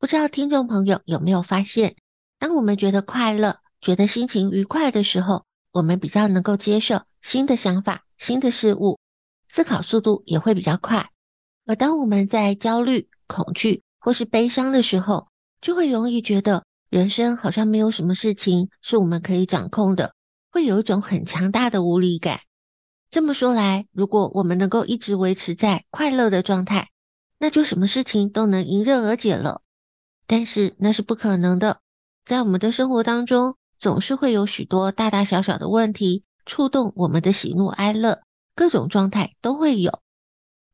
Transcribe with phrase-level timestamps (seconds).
[0.00, 1.96] 不知道听众朋友有没有发现，
[2.38, 9.00] 当我们觉得快乐、觉得心情愉快的时候，我们比较能够接受新的想法、新的事物，
[9.48, 11.10] 思考速度也会比较快。
[11.66, 15.26] 而当我们在焦虑、恐惧或是悲伤的时候，
[15.60, 20.14] 就会容易觉得人生好像没有什么事情是我们可以掌控的，
[20.52, 22.38] 会有一种很强大的无力感。
[23.10, 26.88] 这么说来，如果我们能够一直维持在快乐的状态，
[27.40, 29.62] 那就什么事情都能迎刃而解了。
[30.28, 31.80] 但是那是不可能的，
[32.24, 38.20] 在我们的生活当中，总是会有许多大大小小的问题触动我们的喜怒哀乐，
[38.54, 40.00] 各种状态都会有。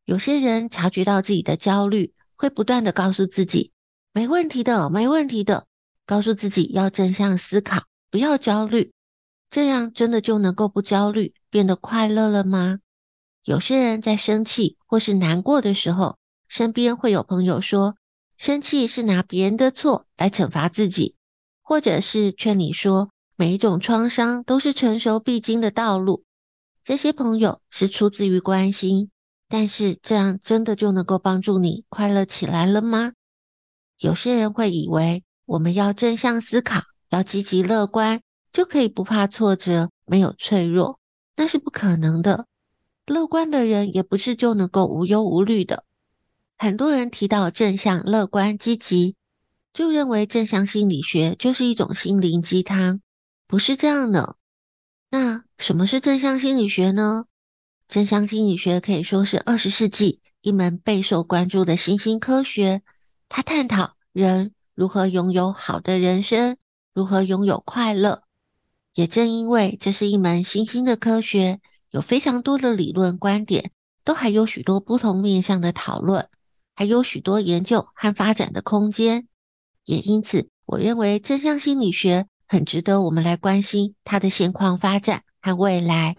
[0.04, 3.72] 有些人察觉到自己的焦虑，会不断的告诉自己
[4.12, 5.66] ：“没问题的，没问题的。”
[6.04, 8.92] 告诉自己要正向思考，不要焦虑。
[9.50, 12.80] 这样真的就能够不焦虑，变得快乐了吗？
[13.44, 16.18] 有些人在生气或是难过的时候，
[16.48, 17.96] 身边会有朋友说，
[18.36, 21.14] 生气是拿别人的错来惩罚自己，
[21.62, 26.24] 或者是劝你说每一种创伤都是成熟必经的道路。
[26.82, 29.10] 这些朋友是出自于关心，
[29.48, 33.12] 但是这样真的就能够帮助你快乐起来了吗？
[33.98, 38.20] 有些人会以为我们要正向思考，要积极乐观，
[38.52, 40.98] 就可以不怕挫折，没有脆弱，
[41.36, 42.46] 那是不可能的。
[43.06, 45.84] 乐观的人也不是就能够无忧无虑的。
[46.56, 49.16] 很多人提到正向、乐观、积极，
[49.72, 53.00] 就认为正向心理学就是一种心灵鸡汤，
[53.46, 54.36] 不是这样的。
[55.10, 57.24] 那什么是正向心理学呢？
[57.86, 62.82] 正向心理学可以说是二十世纪一门备受关注的新兴科学，
[63.28, 66.56] 它探讨人如何拥有好的人生，
[66.94, 68.22] 如何拥有快乐。
[68.94, 71.60] 也正因为这是一门新兴的科学，
[71.90, 73.72] 有非常多的理论观点，
[74.04, 76.28] 都还有许多不同面向的讨论。
[76.76, 79.28] 还有许多研究和发展的空间，
[79.84, 86.16] 也因此，我认为正向心理学很值得我们来关心它的现况发展和未来。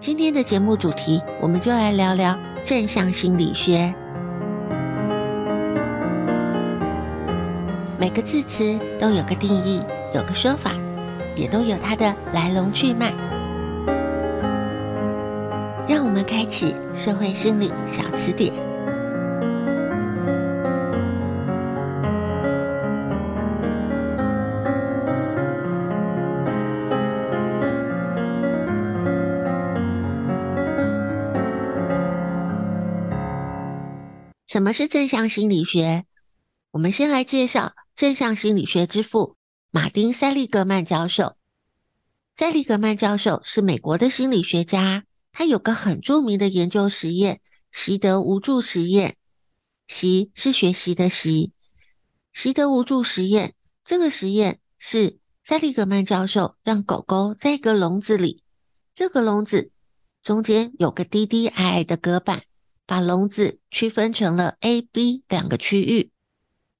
[0.00, 3.94] 今天的节目主题，我们就来聊聊正向心理学。
[7.98, 9.82] 每个字词都有个定义，
[10.14, 10.72] 有个说法，
[11.36, 13.12] 也都有它的来龙去脉。
[15.86, 18.69] 让我们开启社会心理小词典。
[34.72, 36.04] 是正向心理学？
[36.72, 39.36] 我们先来介绍正向心理学之父
[39.70, 41.36] 马丁·塞利格曼教授。
[42.36, 47.40] 塞利格曼教授是美国的心理学家，他有个很著名的研究实验——
[47.72, 49.16] 习得无助实验。
[49.86, 51.52] 习是学习的习，
[52.32, 53.54] 习得无助实验。
[53.84, 58.42] 这个实验是塞利格曼教授让狗狗在一个笼子里，
[58.94, 59.72] 这个笼子
[60.22, 62.42] 中间有个低低矮矮的隔板。
[62.90, 66.10] 把笼子区分成了 A、B 两个区域，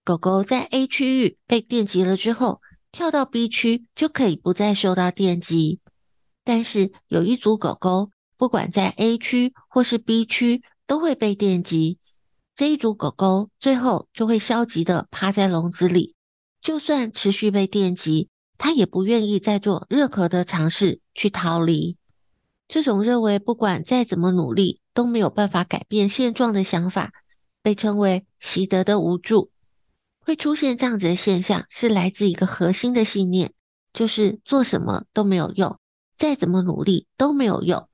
[0.03, 2.61] 狗狗在 A 区域被电击了之后，
[2.91, 5.79] 跳到 B 区就可以不再受到电击。
[6.43, 12.01] 但是有一组狗狗，不管在 A 区或是 B 区都会被电击，
[12.57, 16.17] 这一组狗狗最后就会消极的趴在笼子里，
[16.61, 18.29] 就算持续被电击，
[18.59, 21.99] 它也不愿意再做任何的尝试去逃离。
[22.73, 27.13] 这种认为不管再怎么努力都没有办法改变现状的想法，
[27.63, 29.51] 被称为习得的无助。
[30.21, 33.53] 会出现这样子的现象，是来自一个核心的信念，
[33.93, 35.81] 就是做什么都没有用，
[36.17, 37.89] 再怎么努力都没有用。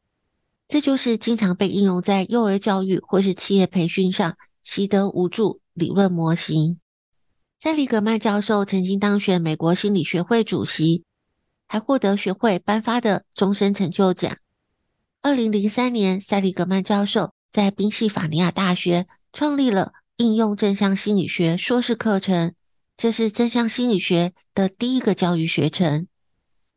[0.69, 6.79] 这就是经常被应用在幼儿教育或是企业培训上，习得无助理论模型。
[7.59, 11.05] 塞利格曼教授曾经当选美国心理学会主席，
[11.67, 14.37] 还获得学会颁发的终身成就奖。
[15.27, 22.55] 二零零三年，塞利格曼教授在宾夕法尼亚大学创立了应用正向心理学硕士课程，
[22.97, 26.07] 这是正向心理学的第一个教育学程。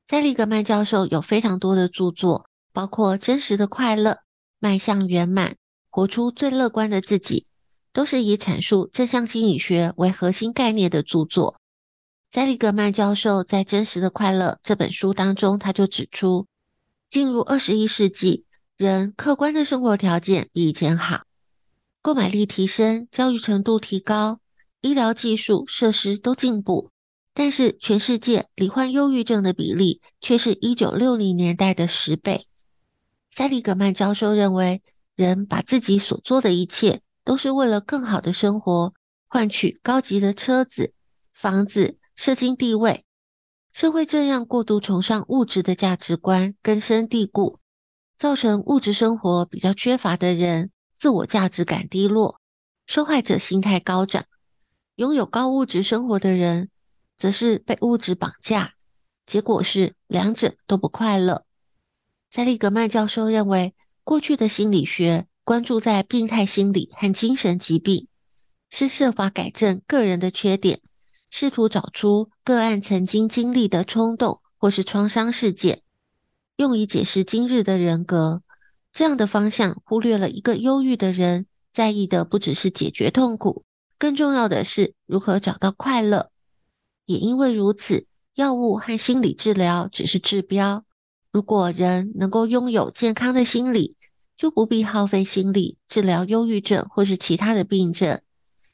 [0.08, 2.50] 塞利格曼教授有非常多的著作。
[2.74, 4.18] 包括真实的快乐、
[4.58, 5.56] 迈向圆满、
[5.92, 7.46] 活出最乐观的自己，
[7.94, 11.60] 都是以阐述正向心理学为核心概念的著作。
[12.32, 16.48] 塞利格曼教授在《真实的快乐》这本书当中，他就指出，
[17.10, 18.46] 进入二十一世纪，
[18.78, 21.24] 人客观的生活条件比以前好，
[22.04, 24.40] 购买力提升，教育程度提高，
[24.82, 26.92] 医疗技术设施都进步。
[27.34, 32.46] 但是，全世界罹患忧郁症的比例却是一九六零年代的十倍。
[33.32, 34.84] 塞利格曼教授认为，
[35.16, 38.94] 人把自己所做的一切都是为了更好的生活，
[39.28, 40.94] 换取高级的车子、
[41.34, 43.06] 房子、社经地位。
[43.80, 47.60] 社会这样过度崇尚物质的价值观根深蒂固，
[48.18, 52.42] 造成物质生活比较缺乏的人自我价值感低落，
[52.86, 54.24] 受害者心态高涨；
[54.96, 56.70] 拥有高物质生活的人，
[57.18, 58.74] 则是被物质绑架，
[59.26, 61.46] 结果是两者都不快乐。
[62.30, 63.74] 塞利格曼教授认为，
[64.04, 68.10] 过去的心理学关注在病态心理和精神疾病，
[68.70, 70.82] 是设法改正个人的缺点，
[71.30, 75.84] 试图找出个案曾经经历的冲动或是创伤事件，
[76.58, 78.42] 用以解释今日的人格。
[78.92, 83.64] 这样的方向忽略了一个忧郁的人在意的不只是解决痛苦，
[83.98, 86.32] 更重要的是如何找到快乐。
[87.06, 90.84] 也因为如此，药物和心理治疗只是治标。
[91.32, 93.98] 如果人能够拥有健康的心理，
[94.36, 98.20] 就不必耗费心力治疗忧郁症或是其他的病症。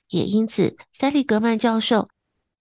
[0.07, 2.07] 也因此，塞利格曼教授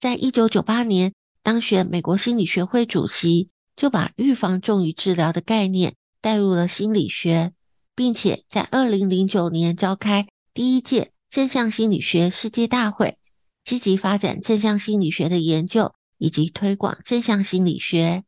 [0.04, 7.54] 在一九九八年当选美国心理学会主席，就把预防重于治疗的概念带入了心理学，
[7.94, 13.16] 并且在二零零九年召开第一届正向心理学世界大会，
[13.64, 18.24] 积极发展正向心理学的研究以及推广正向心理学。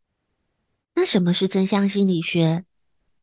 [0.94, 2.64] 那什么是正向心理学？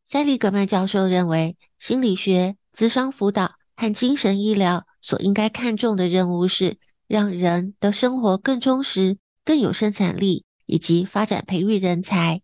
[0.06, 6.78] 塞利格曼教授认为，心理学、咨商辅导和精神医疗所应该看重的任务是
[7.14, 12.42] 让人的生活更充实、更有生产力，以及发展培育人才。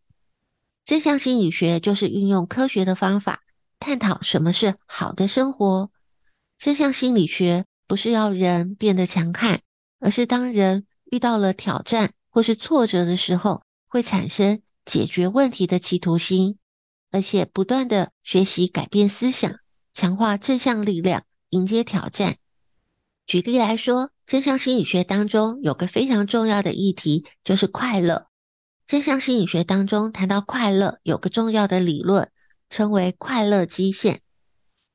[0.86, 3.42] 正向心理学就是运用科学的方法，
[3.80, 5.89] 探讨什么是好的生活。
[6.60, 9.62] 正向心理学不是要人变得强悍，
[10.00, 14.62] 而是当人遇到了挑战或是挫折的时候，会产生。
[14.86, 16.57] 解决问题的企图心，
[17.12, 19.51] 而且不断地学习改变思想，
[19.94, 22.38] 强化正向力量，迎接挑战。
[23.30, 28.26] 举例来说，正向心理学当中有个非常重要的议题，就是快乐。
[28.88, 32.31] 正向心理学当中谈到快乐，有个重要的理论，
[32.71, 34.21] 称为快乐基线。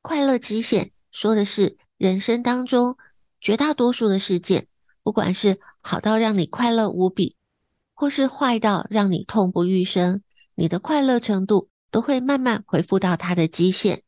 [0.02, 2.96] 快乐基线说的是人生当中
[3.40, 4.66] 绝大多数的事件，
[5.04, 7.36] 不管是好到让你快乐无比。
[7.92, 10.22] 或是坏到让你痛不欲生，
[10.56, 14.02] 你的快乐程度都会慢慢恢复到它的基线。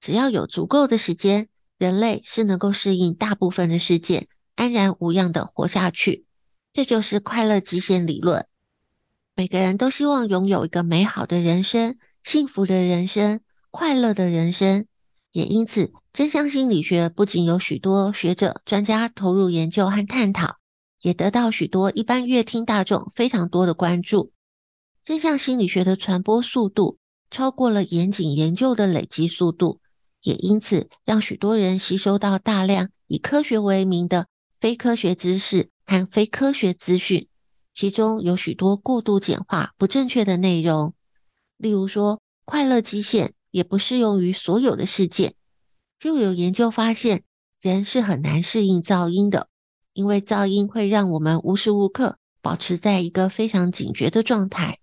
[0.00, 6.24] 只要有足够的时间，人类是能够适应大部分的事件，安然无恙的活下去。
[6.72, 8.46] 这就是快乐极限理论。
[9.34, 13.40] 每个人都希望拥有一个美好的人生、幸福的人生、
[13.70, 14.86] 快乐的人生。
[15.32, 20.56] 也因此，正向心理学不仅有许多学者、专家投入研究和探讨。
[21.02, 24.32] 也得到许多一般乐听大众非常多的关注。
[25.04, 26.98] 正向心理学的传播速度
[27.30, 29.80] 超过了严谨研究的累积速度，
[30.26, 34.26] 也因此让许多人吸收到大量以科学为名的
[34.58, 37.28] 非科学知识和非科学资讯，
[37.72, 40.94] 其中有许多过度简化、不正确的内容。
[41.56, 45.36] 例如说，快乐基线也不适用于所有的事件。
[46.00, 47.22] 就有研究发现，
[47.60, 49.48] 人是很难适应噪音的。
[49.92, 54.80] 因为噪音会让我们无时无刻保持在一个非常警觉的状态。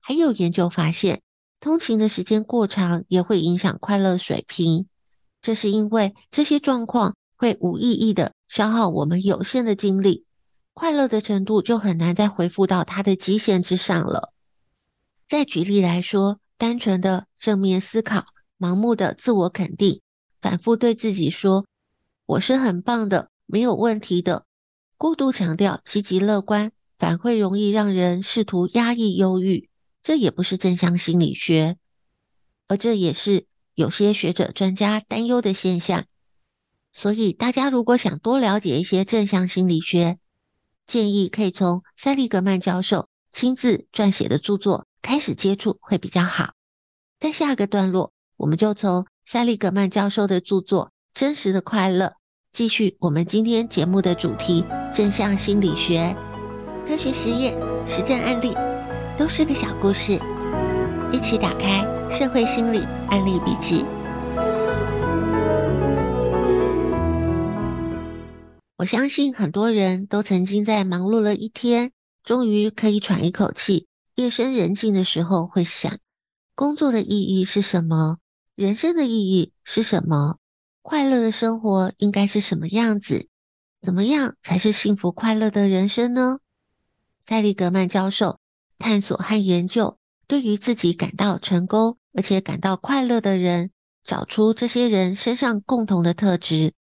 [0.00, 1.22] 还有研究发现，
[1.62, 4.88] 通勤的时间过长也会影响快乐水平。
[5.40, 10.24] 这是因为这些状况会无意义的消耗我们有限的精力，
[10.74, 14.32] 快乐的程度就很难再恢复到它的极限之上了。
[15.28, 18.24] 再举例来说，单纯的正面思考、
[18.58, 20.00] 盲目的自我肯定、
[20.40, 21.66] 反复对自己说
[22.26, 24.46] “我是很棒的，没有问题的”，
[24.98, 29.68] 过度强调积极乐观，反会容易让人试图压抑忧郁。
[30.02, 31.76] 这也不是正向心理学，
[32.68, 36.04] 而这也是有些学者专家担忧的现象。
[36.92, 40.18] 所以，大家如果想多了解一些正向心理学，
[40.86, 46.52] 建议可以从塞利格曼教授亲自撰写的著作开始接触，会比较好。
[47.18, 52.06] 在下个段落，我们就从塞利格曼教授的著作《真实的快乐》
[52.50, 56.14] 继续我们今天节目的主题——正向心理学、
[56.86, 57.56] 科学实验、
[57.86, 58.52] 实战案例，
[59.22, 60.20] 都是个小故事。
[61.12, 63.84] 一起打开《社会心理案例笔记》。
[68.78, 71.92] 我相信很多人都曾经在忙碌了一天，
[72.24, 73.86] 终于可以喘一口气，
[74.16, 75.98] 夜深人静的时候会想：
[76.56, 78.18] 工作的意义是什么？
[78.56, 80.38] 人生的意义是什么？
[80.82, 83.28] 快乐的生活应该是什么样子？
[83.80, 86.40] 怎么样才是幸福快乐的人生呢？
[87.20, 88.40] 塞利格曼教授
[88.82, 89.96] 探索和研究，
[90.26, 93.70] 对于自己感到成功而且感到快乐的人，
[94.02, 96.74] 找出这些人身上共同的特质。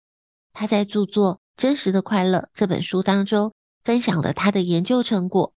[0.52, 1.40] 他在著作。
[1.58, 3.52] 真实的快乐这本书当中
[3.82, 5.54] 分享了他的研究成果。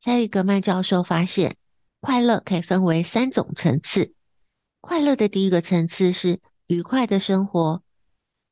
[0.00, 1.56] 塞利格曼教授发现，
[1.98, 4.14] 快乐可以分为三种层次。
[4.80, 6.38] 快乐的第一个层次是
[6.68, 7.82] 愉快的生活，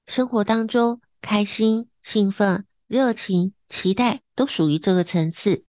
[0.09, 5.65] 生活当中开心、兴奋、热情、期待都属于这个层次。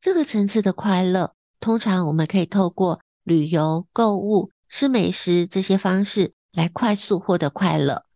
[0.00, 8.06] 这个层次的快乐，通常我们可以透过旅游、购物、吃美食这些方式来快速获得快乐。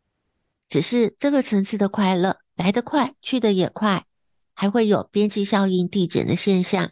[0.67, 4.07] 只是这个层次的快乐来得快，去得也快，
[4.55, 6.91] 还会有边际效应递减的现象。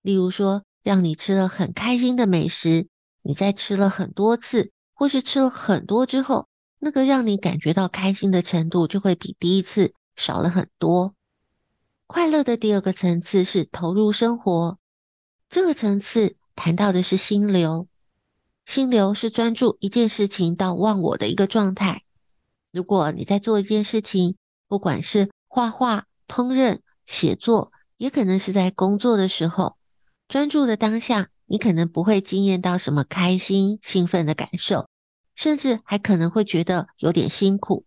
[0.00, 2.88] 例如说，让你吃了很开心的美食，
[3.22, 6.48] 你在吃了很多次，或是吃了很多之后，
[6.80, 11.14] 那个让你感觉到开心的程度就会比第一次少了很多。
[12.12, 14.78] 快乐的第二个层次是投入生活，
[15.48, 17.88] 这个层次谈到的是心流。
[18.66, 22.02] 心流是专注一件事情到忘我的一个状态。
[22.70, 24.36] 如果你在做一件事情，
[24.68, 29.78] 不管是画画、烹饪、写作，也可能是在工作的时候，
[30.28, 34.86] 专注的当下，你可能不会惊艳到什么开心、兴奋的感受，
[35.34, 37.86] 甚至还可能会觉得有点辛苦。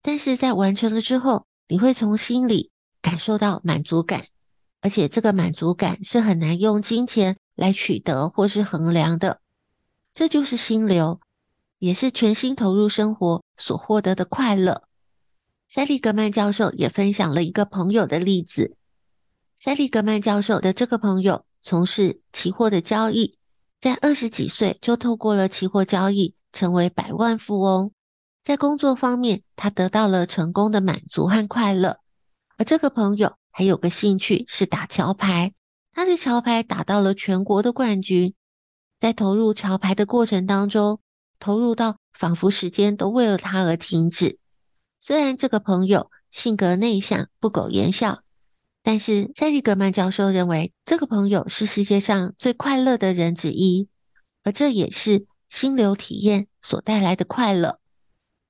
[0.00, 2.70] 但是在完成了之后，你会从心里
[3.14, 4.26] 感受到满足感，
[4.80, 9.38] 而且这个满足感是很难用金钱来取得或是衡量的。
[10.12, 11.20] 这就是心流。
[11.78, 14.82] 也是全心投入生活所获得的快乐。
[15.68, 18.76] 塞利格曼教授也分享了一个朋友的例子。
[19.60, 23.38] 塞利格曼教授的这个朋友从事期货的交易，
[23.80, 27.92] 在二十几岁就透过了期货交易成为百万富翁。
[28.42, 31.98] 在工作方面，他得到了成功的满足和快乐。
[32.56, 35.52] 而这个朋友还有个兴趣是打桥牌，
[35.92, 38.34] 他的桥牌打到了全国的冠军。
[39.00, 41.00] 在投入桥牌的过程当中，
[41.38, 44.38] 投入到仿佛时间都为了他而停止。
[45.00, 48.22] 虽然这个朋友性格内向、不苟言笑，
[48.82, 53.88] 但是塞利格曼教授认为这个朋友是世界上最快乐的人之一，
[54.42, 57.78] 而这也是心流体验所带来的快乐。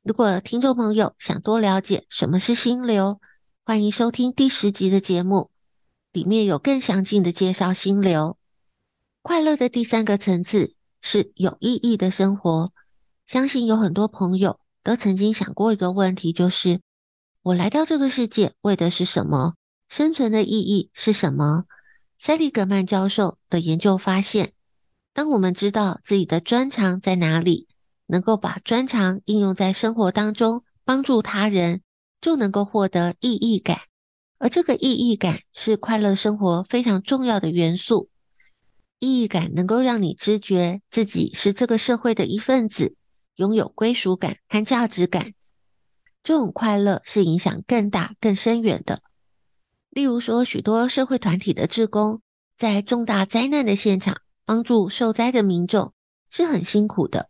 [0.02, 3.20] 如果听众朋友想多了解什么是心流，
[3.66, 5.50] 欢迎收听第十集的节目，
[6.12, 8.36] 里面有更详尽的介绍心流。
[9.22, 12.74] 快乐的第三个层次是有意义的生活。
[13.24, 16.82] 相信有很多朋友都曾经想过一个问题，就是
[17.40, 19.54] 我来到这个世界为的是什么？
[19.88, 21.64] 生存的意义是什么？
[22.18, 24.52] 塞利格曼教授的研究发现，
[25.14, 27.66] 当我们知道自己的专长在哪里，
[28.08, 31.80] 能够把专长应用在生活当中，帮助他人，
[32.24, 33.78] 就能够获得意义感。
[34.38, 38.08] 而这个意义感是快乐生活非常重要的元素。
[38.98, 42.96] 意义感能够让你知觉自己是这个社会的一份子。
[43.36, 45.34] 拥有归属感和价值感，
[46.22, 49.02] 这种快乐是影响更大、更深远的。
[49.90, 52.22] 例如说，许多社会团体的志工
[52.54, 55.92] 在重大灾难的现场帮助受灾的民众
[56.30, 57.28] 是很辛苦的。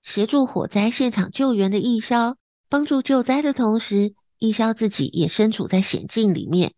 [0.00, 2.36] 协助火灾现场救援的义消，
[2.70, 4.14] 帮助救灾的同时，
[4.46, 6.74] 义消自己也身处在险境里面。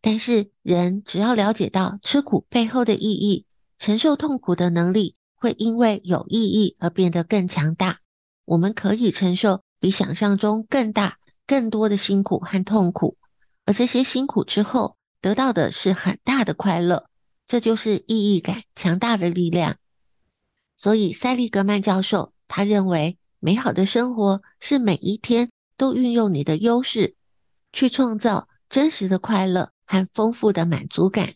[0.00, 3.46] 但是，人只要了解到吃苦背后的意义，
[3.78, 5.14] 承受痛苦的能力。
[5.40, 8.00] 会因为有意义而变得更强大。
[8.44, 13.16] 我们可以承受比想象中更大、更多的辛苦和痛苦，
[13.64, 17.08] 而这些辛苦之后得到的是很大的快乐。
[17.46, 19.76] 这就是意义感强大的力量。
[20.76, 27.14] 所以，塞利格曼教授他认为，美好的生活是每一天都运用你的优势，
[27.72, 31.32] 去创造真实的快乐和丰富的满足感。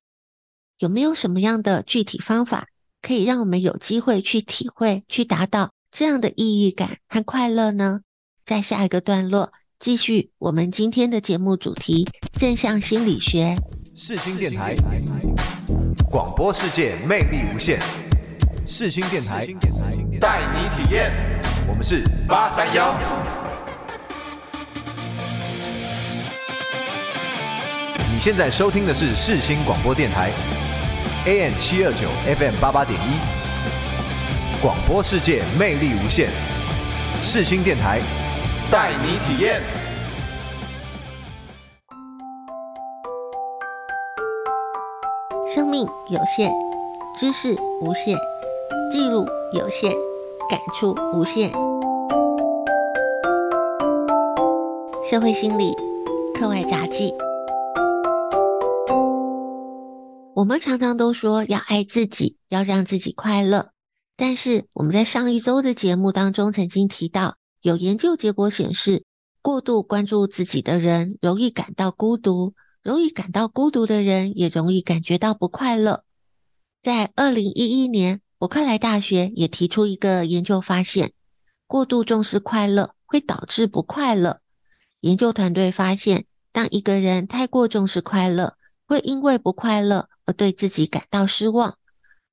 [0.78, 2.66] 有没有什么样的具体方法，
[3.00, 8.00] 可以让我们有机会去体会、去达到这样的意义感和快乐呢？
[8.44, 12.08] 在下一个段落，继续我们今天的节目主题——
[12.38, 13.54] 正向心理学。
[13.94, 14.74] 世新电台。
[16.10, 17.78] 广播世界魅力无限，
[18.66, 19.46] 世新电台
[20.20, 21.10] 带你体验。
[21.68, 23.41] 我们是八三幺。
[28.22, 30.30] 现在收听的是世新广播电台
[31.26, 32.06] ，AM 七二九
[32.38, 34.62] FM 八八点一。
[34.62, 36.28] 广播世界魅力无限，
[37.20, 38.00] 世新电台
[38.70, 39.60] 带你体验。
[45.52, 46.52] 生命有限，
[47.18, 48.16] 知识无限，
[48.88, 49.90] 记录有限，
[50.48, 51.50] 感触无限。
[55.10, 55.74] 社会心理
[56.38, 57.12] 课外杂记。
[60.42, 63.70] 我们常常都说要爱自己，要让自己快乐。
[64.16, 69.04] 但是我们在上一周的节目当中曾经提到，有研究结果显示，
[69.40, 72.54] 过度关注自己的人容易感到孤独。
[72.82, 76.02] 容易感到孤独的人，也容易感觉到不快乐。
[76.82, 81.12] 在二零一一年，伯克莱大学也提出一个研究发现：
[81.68, 84.40] 过度重视快乐会导致不快乐。
[85.02, 88.56] 研究团队发现，当一个人太过重视快乐，
[88.88, 91.78] 会因为不快乐而对自己感到失望。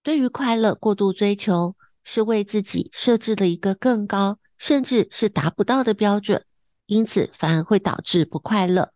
[0.04, 6.46] 对于快乐过度追求，是为自己设置了一个更高，甚至是达不到的标准，
[6.86, 8.92] 因此反而会导致不快乐。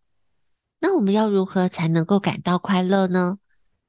[0.79, 3.37] 那我们要如何才能够感到快乐呢？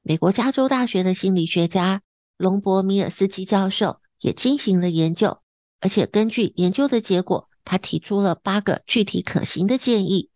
[0.01, 2.01] 美国加州大学的心理学家
[2.37, 5.39] 隆博米尔斯基教授也进行了研究，
[5.81, 10.29] 而且根据研究的结果，他提出了八个具体可行的建议。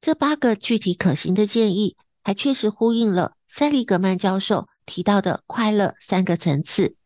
[0.00, 6.96] 这八个具体可行的建议，还确实呼应了塞利格曼教授提到的快乐三个层次。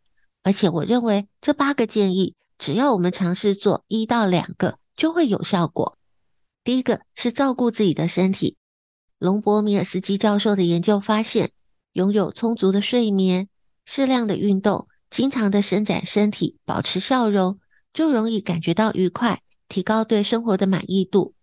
[0.42, 5.96] 而且我认为这八个建议，只要我们尝试做一到两个，就会有效果。
[6.64, 8.56] 第一个是照顾自己的身体。
[9.18, 11.52] 隆博米尔斯基教授的研究发现，
[11.92, 13.48] 拥有充足的睡眠、
[13.84, 17.60] 适量的运动、经常的伸展身体、保持笑容，
[17.94, 21.34] 就容易感觉到愉快，提高对生活的满意度。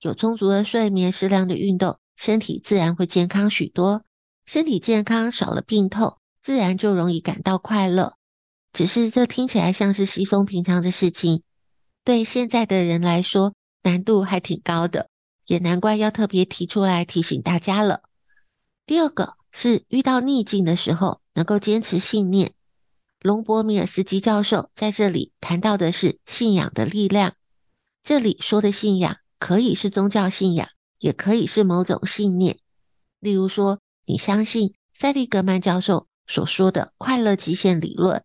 [0.00, 4.04] 有充足的睡眠、适量的运动，身体自然会健康许多。
[4.44, 8.16] 身体健康，少了病痛，自然就容易感到快乐。
[8.72, 11.42] 只是这听起来像是稀松平常的事情，
[12.04, 15.08] 对现在的人来说，难度还挺高的。
[15.46, 18.02] 也难怪要特别提出来提醒大家了。
[18.86, 22.54] 第二个是遇到逆境的时候，能够坚持信念。
[23.20, 27.34] 隆博米尔斯基教授在这里谈到的是信仰的力量。
[28.02, 32.58] 这里说的信仰可以是宗教信仰，也可以是某种信念。
[33.20, 38.24] 例如说，你相信塞利格曼教授所说的快乐极限理论，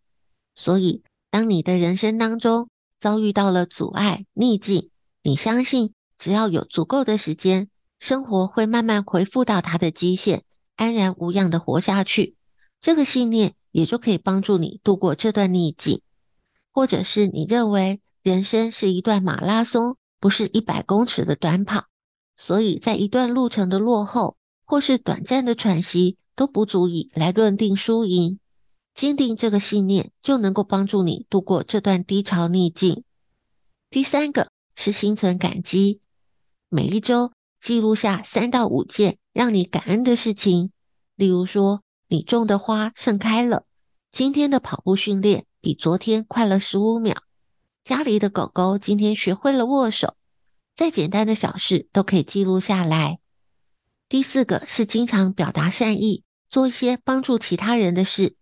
[0.55, 4.89] 所以当你的人生当中遭遇到了阻碍、逆境，
[5.23, 5.93] 你相信。
[6.19, 10.43] 只要有足够的时间，生活会慢慢恢复到它的基线，
[10.75, 12.35] 安然无恙的活下去。
[12.81, 16.01] 这个信念也就可以帮助你度过这段逆境。
[16.71, 21.83] 或者是你认为人生是一段马拉松，不是一百公尺的短跑，
[22.35, 24.36] 所以在一段路程的落后
[24.67, 28.37] 或是短暂的喘息都不足以来论定输赢。
[28.93, 33.03] 坚定这个信念，就能够帮助你度过这段低潮逆境。
[33.89, 36.01] 第三个是心存感激。
[36.67, 40.71] 每一周记录下三到五件让你感恩的事情，
[41.15, 43.65] 例如说，你种的花盛开了，
[44.11, 47.15] 今天的跑步训练比昨天快了十五秒，
[47.83, 50.15] 家里的狗狗今天学会了握手，
[50.75, 53.19] 再简单的小事都可以记录下来。
[54.09, 58.37] 第四个是经常表达善意，做一些帮助其他人的事。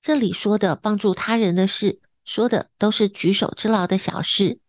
[0.00, 4.60] 这里说的帮助他人的事，说的都是举手之劳的小事，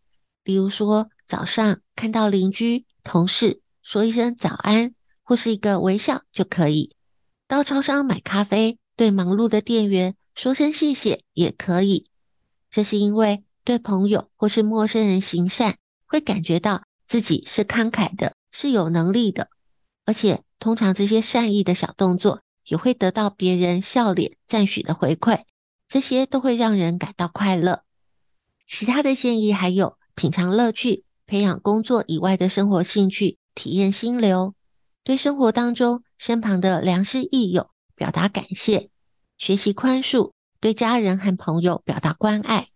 [0.44, 6.90] 例如说，早上看到邻居、同事说一声早安，或是一个微笑就可以；
[7.48, 12.10] 到超商买咖啡，对忙碌的店员说声谢谢也可以。
[12.72, 19.50] 这是因为对朋友或是陌生人行善，会感觉到自己是慷慨的，是有能力的，
[20.06, 25.44] 而且通常这些善意的小动作也会得到别人笑脸赞许的回馈，
[25.88, 27.84] 这些都会让人感到快乐。
[28.66, 31.04] 其他的建议还有品尝乐趣。
[31.26, 34.54] 培养工作以外的生活兴趣，体验心流，
[35.06, 38.90] 对生活当中身旁的良师益友表达感谢，
[39.38, 42.68] 学习宽恕，对家人和朋友表达关爱，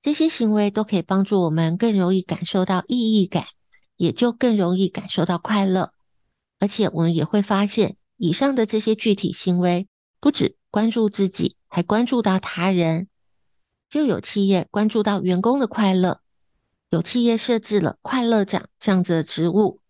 [0.00, 3.44] 这些行为都可以帮助我们更容易感受到意义感，
[3.96, 5.92] 也就更容易感受到快乐。
[6.62, 9.88] 而且我们也会发现，以上的这些具体行为，
[10.20, 13.08] 不只关注自己，还关注到他人。
[13.90, 16.20] 就有企业关注到员工的快乐，
[16.88, 19.80] 有企业设置了快乐长这样子的职务。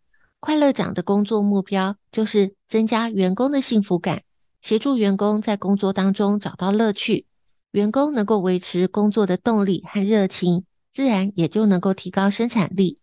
[0.40, 4.22] 快乐长的工作目标就是增加员工的幸福感，
[4.62, 7.26] 协助员工在工作当中找到乐趣。
[7.72, 12.98] 员工能够维持工作的动力和热情，自然也就能够提高生产力。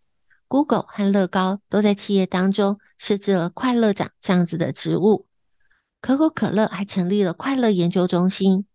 [0.50, 5.28] Google 和乐高都在企业当中设置了快乐长这样子的职务。
[6.00, 8.66] 可口可乐还成立了快乐研究中心。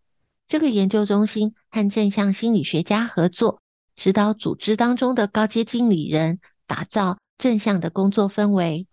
[0.48, 3.60] 这个研究中心和正向心理学家合作，
[3.94, 8.86] 指导组织当中的高阶经理人打造正向的工作氛围。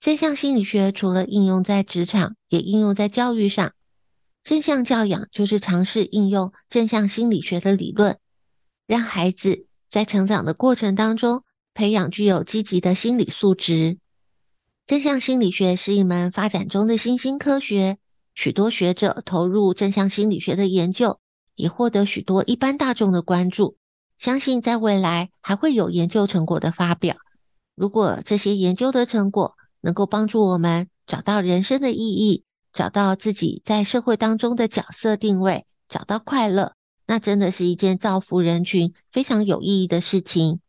[0.00, 3.72] 正向心理学除了应用在职场，也应用在教育上。
[4.42, 8.18] 正向教养就是尝试应用正向心理学的理论，
[8.88, 13.98] 让孩子在成长的过程当中培养具有积极的心理素质。
[14.84, 17.98] 正向心理学是一门发展中的新兴科学，
[18.34, 21.20] 许多学者投入正向心理学的研究，
[21.54, 23.76] 也获得许多一般大众的关注。
[24.18, 27.16] 相信在未来还会有研究成果的发表。
[27.74, 36.74] 如果这些研究的成果能够帮助我们找到人生的意义，找到自己在社会当中的角色定位，找到快乐，
[37.06, 40.60] 那真的是一件造福人群、非常有意义的事情。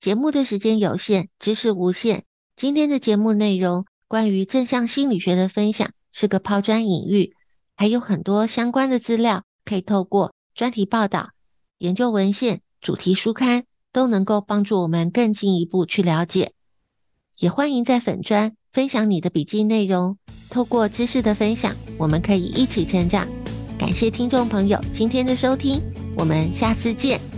[0.00, 2.24] 节目的时间有限，知识无限。
[2.54, 7.34] 今天的节目内容关于正向心理学的分享是个抛砖引玉，
[7.76, 11.30] 还有很多相关的资料可以透过专题报道、
[11.78, 16.52] 研究文献、主题书刊都能够帮助我们更进一步去了解。
[17.38, 20.16] 也欢迎在粉专分享你的笔记内容，
[20.48, 23.28] 透过知识的分享，我们可以一起成长。
[23.76, 25.80] 感谢听众朋友今天的收听，
[26.16, 27.37] 我们下次见。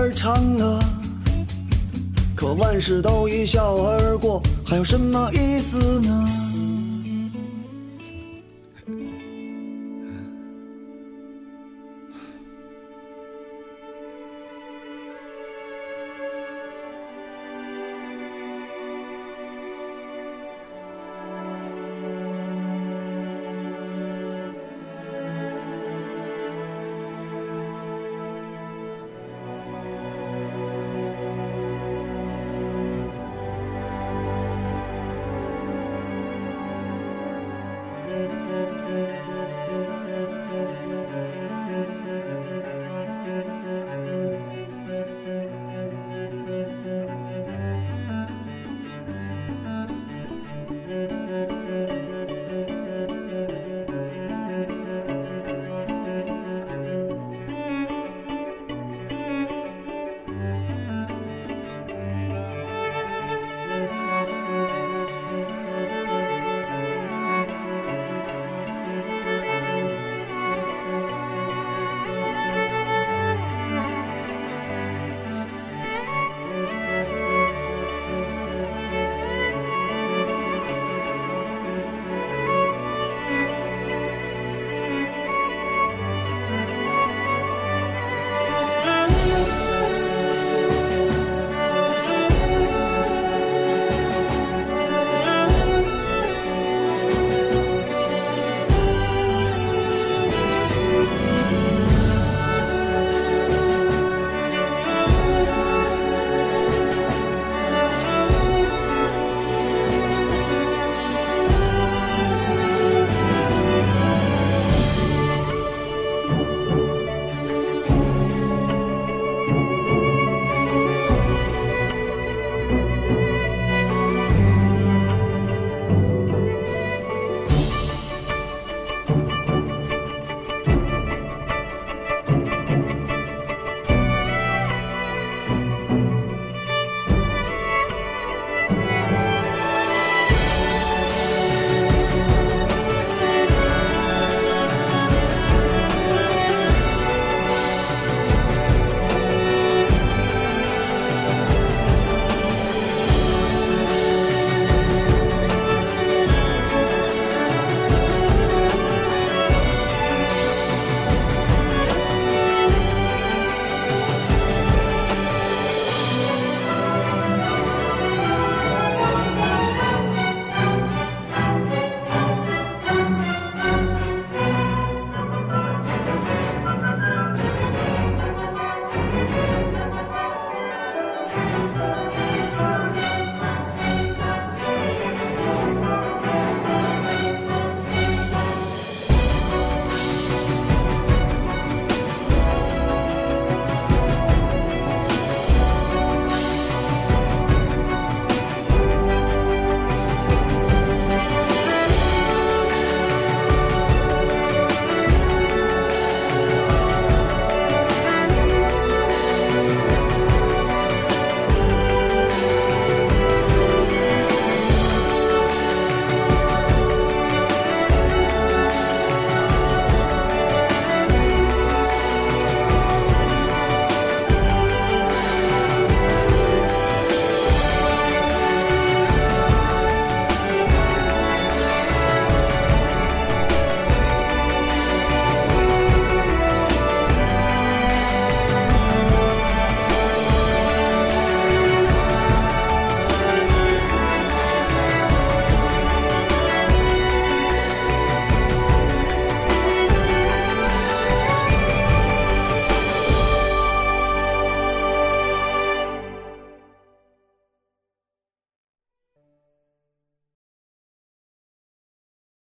[0.00, 0.78] 而长乐
[2.36, 6.37] 可万事都一笑而过还有什么意思呢？